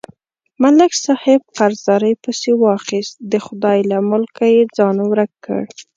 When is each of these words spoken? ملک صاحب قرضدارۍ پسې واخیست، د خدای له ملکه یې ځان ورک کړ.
ملک 0.63 0.91
صاحب 1.05 1.41
قرضدارۍ 1.57 2.13
پسې 2.23 2.51
واخیست، 2.63 3.15
د 3.31 3.33
خدای 3.45 3.79
له 3.91 3.97
ملکه 4.11 4.45
یې 4.55 4.63
ځان 4.77 4.95
ورک 5.09 5.31
کړ. 5.45 5.63